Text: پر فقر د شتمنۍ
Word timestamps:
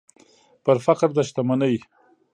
پر 0.63 0.77
فقر 0.85 1.09
د 1.15 1.19
شتمنۍ 1.27 1.75